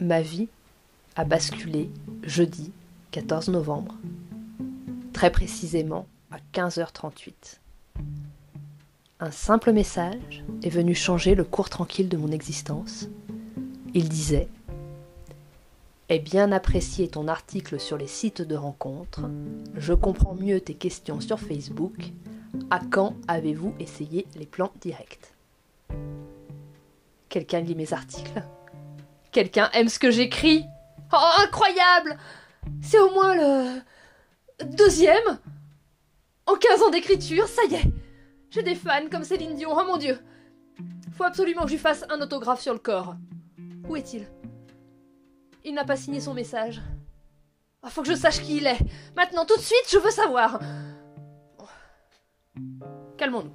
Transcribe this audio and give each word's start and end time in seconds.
Ma 0.00 0.20
vie 0.20 0.48
a 1.14 1.24
basculé 1.24 1.88
jeudi 2.22 2.70
14 3.12 3.48
novembre, 3.48 3.94
très 5.14 5.30
précisément 5.30 6.06
à 6.30 6.36
15h38. 6.52 7.60
Un 9.20 9.30
simple 9.30 9.72
message 9.72 10.44
est 10.62 10.68
venu 10.68 10.94
changer 10.94 11.34
le 11.34 11.44
cours 11.44 11.70
tranquille 11.70 12.10
de 12.10 12.18
mon 12.18 12.30
existence. 12.30 13.08
Il 13.94 14.10
disait 14.10 14.48
Ai 16.10 16.18
bien 16.18 16.52
apprécié 16.52 17.08
ton 17.08 17.26
article 17.26 17.80
sur 17.80 17.96
les 17.96 18.06
sites 18.06 18.42
de 18.42 18.54
rencontres. 18.54 19.30
Je 19.76 19.94
comprends 19.94 20.34
mieux 20.34 20.60
tes 20.60 20.74
questions 20.74 21.22
sur 21.22 21.40
Facebook. 21.40 22.12
À 22.68 22.80
quand 22.80 23.16
avez-vous 23.28 23.74
essayé 23.80 24.26
les 24.36 24.46
plans 24.46 24.72
directs? 24.82 25.32
Quelqu'un 27.30 27.60
lit 27.60 27.74
mes 27.74 27.94
articles? 27.94 28.42
Quelqu'un 29.36 29.68
aime 29.74 29.90
ce 29.90 29.98
que 29.98 30.10
j'écris 30.10 30.64
Oh, 31.12 31.30
incroyable 31.40 32.16
C'est 32.80 32.98
au 32.98 33.10
moins 33.10 33.34
le 33.34 33.82
deuxième 34.64 35.38
En 36.46 36.54
15 36.54 36.82
ans 36.84 36.88
d'écriture, 36.88 37.46
ça 37.46 37.62
y 37.68 37.74
est 37.74 37.84
J'ai 38.48 38.62
des 38.62 38.74
fans 38.74 39.10
comme 39.10 39.24
Céline 39.24 39.54
Dion, 39.54 39.76
oh 39.76 39.84
mon 39.86 39.98
dieu 39.98 40.18
Faut 41.18 41.24
absolument 41.24 41.64
que 41.64 41.68
je 41.68 41.74
lui 41.74 41.78
fasse 41.78 42.06
un 42.08 42.18
autographe 42.22 42.62
sur 42.62 42.72
le 42.72 42.78
corps. 42.78 43.14
Où 43.86 43.94
est-il? 43.96 44.26
Il 45.66 45.74
n'a 45.74 45.84
pas 45.84 45.96
signé 45.96 46.20
son 46.20 46.32
message. 46.32 46.80
Oh, 47.82 47.88
faut 47.90 48.00
que 48.00 48.08
je 48.08 48.14
sache 48.14 48.40
qui 48.40 48.56
il 48.56 48.66
est. 48.66 48.78
Maintenant, 49.16 49.44
tout 49.44 49.58
de 49.58 49.60
suite, 49.60 49.86
je 49.90 49.98
veux 49.98 50.10
savoir. 50.12 50.60
Calmons-nous. 53.18 53.52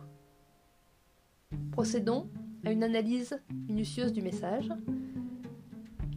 Procédons 1.72 2.30
à 2.64 2.70
une 2.70 2.84
analyse 2.84 3.42
minutieuse 3.68 4.14
du 4.14 4.22
message. 4.22 4.70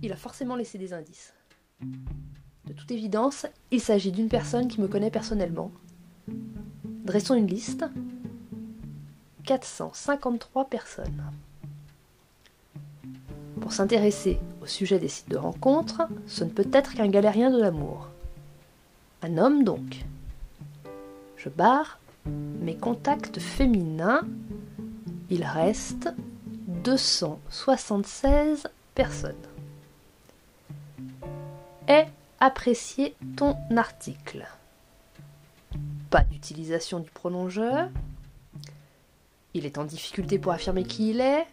Il 0.05 0.13
a 0.13 0.17
forcément 0.17 0.55
laissé 0.55 0.77
des 0.77 0.93
indices. 0.93 1.33
De 1.81 2.75
toute 2.75 2.91
évidence, 2.91 3.47
il 3.71 3.81
s'agit 3.81 4.13
d'une 4.13 4.29
personne 4.29 4.69
qui 4.69 4.83
me 4.83 4.87
connaît 4.87 5.11
personnellement. 5.11 5.73
Dressons 7.07 7.37
une 7.37 7.47
liste. 7.47 7.87
453 9.45 10.67
personnes. 10.67 11.25
Pour 13.63 13.73
s'intéresser 13.73 14.39
au 14.63 14.67
sujet 14.67 14.99
des 14.99 15.09
sites 15.09 15.31
de 15.31 15.39
rencontres, 15.39 16.03
ce 16.27 16.45
ne 16.45 16.51
peut 16.51 16.69
être 16.71 16.93
qu'un 16.93 17.09
galérien 17.09 17.51
de 17.51 17.59
l'amour. 17.59 18.11
Un 19.23 19.39
homme 19.39 19.65
donc. 19.65 20.05
Je 21.39 21.49
barre 21.49 21.99
mes 22.27 22.77
contacts 22.77 23.39
féminins. 23.39 24.21
Il 25.31 25.45
reste 25.45 26.11
276 26.85 28.69
personnes. 28.95 29.54
Est 31.87 32.07
apprécié 32.41 33.15
ton 33.37 33.57
article. 33.77 34.47
Pas 36.11 36.23
d'utilisation 36.23 37.01
du 37.01 37.11
prolongeur. 37.11 37.91
Il 39.55 39.67
est 39.67 39.79
en 39.79 39.85
difficulté 39.85 40.39
pour 40.39 40.53
affirmer 40.53 40.85
qui 40.85 41.11
il 41.11 41.21
est. 41.21 41.47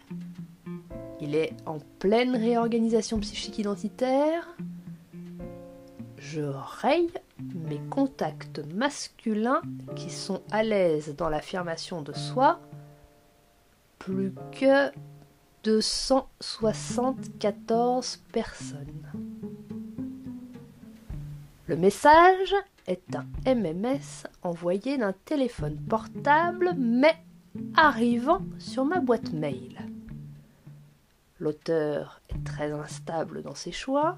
Il 1.20 1.36
est 1.36 1.54
en 1.66 1.80
pleine 2.00 2.36
réorganisation 2.36 3.20
psychique 3.20 3.58
identitaire. 3.60 4.48
Je 6.18 6.42
raye 6.42 7.12
mes 7.56 7.80
contacts 7.90 8.60
masculins 8.74 9.62
qui 9.96 10.10
sont 10.10 10.42
à 10.52 10.64
l'aise 10.64 11.16
dans 11.18 11.30
l'affirmation 11.30 12.02
de 12.02 12.14
soi. 12.14 12.60
Plus 14.00 14.34
que 14.52 14.92
274 15.64 18.18
personnes. 18.32 19.12
Le 21.72 21.78
message 21.78 22.54
est 22.86 23.16
un 23.16 23.56
MMS 23.56 24.28
envoyé 24.44 24.98
d'un 24.98 25.14
téléphone 25.24 25.78
portable 25.78 26.76
mais 26.78 27.16
arrivant 27.78 28.42
sur 28.60 28.84
ma 28.84 29.00
boîte 29.00 29.32
mail. 29.32 29.80
L'auteur 31.40 32.20
est 32.28 32.44
très 32.44 32.74
instable 32.74 33.42
dans 33.42 33.56
ses 33.56 33.72
choix. 33.72 34.18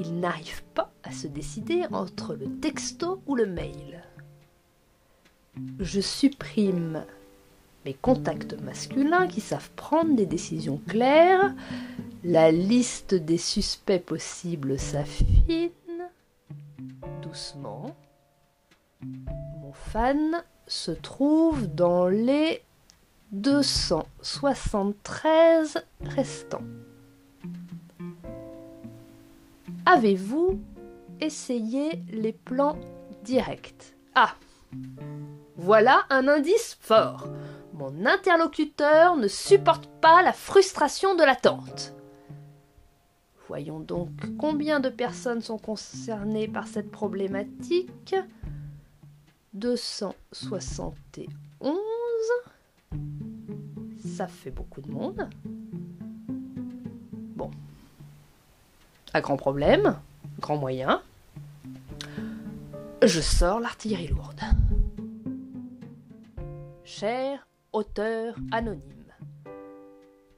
Il 0.00 0.18
n'arrive 0.18 0.62
pas 0.72 0.90
à 1.02 1.12
se 1.12 1.26
décider 1.26 1.82
entre 1.92 2.32
le 2.32 2.48
texto 2.58 3.20
ou 3.26 3.34
le 3.34 3.44
mail. 3.44 4.02
Je 5.78 6.00
supprime 6.00 7.04
mes 7.84 7.92
contacts 7.92 8.58
masculins 8.62 9.26
qui 9.26 9.42
savent 9.42 9.72
prendre 9.76 10.16
des 10.16 10.24
décisions 10.24 10.80
claires. 10.88 11.54
La 12.22 12.50
liste 12.50 13.12
des 13.12 13.36
suspects 13.36 14.02
possibles 14.02 14.78
s'affine 14.78 15.68
Mon 19.02 19.72
fan 19.72 20.44
se 20.68 20.92
trouve 20.92 21.66
dans 21.66 22.06
les 22.08 22.62
273 23.32 25.84
restants. 26.04 26.62
Avez-vous 29.84 30.60
essayé 31.20 32.00
les 32.12 32.32
plans 32.32 32.78
directs? 33.24 33.96
Ah 34.14 34.36
Voilà 35.56 36.04
un 36.10 36.28
indice 36.28 36.78
fort. 36.80 37.26
Mon 37.72 38.06
interlocuteur 38.06 39.16
ne 39.16 39.26
supporte 39.26 39.88
pas 40.00 40.22
la 40.22 40.32
frustration 40.32 41.16
de 41.16 41.24
l'attente. 41.24 41.94
Voyons 43.48 43.80
donc 43.80 44.10
combien 44.38 44.80
de 44.80 44.88
personnes 44.88 45.42
sont 45.42 45.58
concernées 45.58 46.48
par 46.48 46.66
cette 46.66 46.90
problématique. 46.90 48.14
271. 49.52 51.28
Ça 53.98 54.26
fait 54.26 54.50
beaucoup 54.50 54.80
de 54.80 54.90
monde. 54.90 55.28
Bon. 57.36 57.50
À 59.12 59.20
grand 59.20 59.36
problème, 59.36 59.98
grand 60.40 60.56
moyen. 60.56 61.02
Je 63.02 63.20
sors 63.20 63.60
l'artillerie 63.60 64.08
lourde. 64.08 64.40
Cher 66.84 67.46
auteur 67.72 68.36
anonyme, 68.52 69.12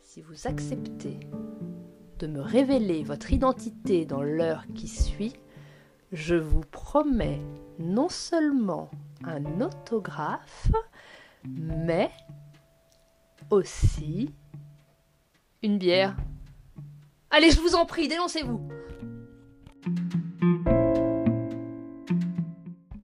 si 0.03 0.23
vous 0.23 0.47
acceptez 0.47 1.21
de 2.19 2.27
me 2.27 2.41
révéler 2.41 3.03
votre 3.03 3.33
identité 3.33 4.07
dans 4.07 4.23
l'heure 4.23 4.65
qui 4.75 4.89
suit, 4.89 5.35
je 6.13 6.35
vous 6.35 6.61
promets 6.61 7.41
non 7.79 8.09
seulement 8.09 8.91
un 9.25 9.61
autographe, 9.61 10.71
mais 11.45 12.11
aussi 13.51 14.35
une 15.63 15.79
bière. 15.79 16.17
Allez, 17.31 17.51
je 17.51 17.61
vous 17.61 17.75
en 17.75 17.87
prie, 17.87 18.09
dénoncez-vous. 18.09 18.69